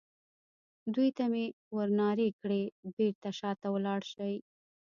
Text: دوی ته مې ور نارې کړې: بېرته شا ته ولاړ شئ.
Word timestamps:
دوی 0.93 1.09
ته 1.17 1.23
مې 1.31 1.45
ور 1.75 1.89
نارې 2.01 2.29
کړې: 2.41 2.63
بېرته 2.95 3.29
شا 3.39 3.51
ته 3.61 3.67
ولاړ 3.75 4.01
شئ. 4.13 4.35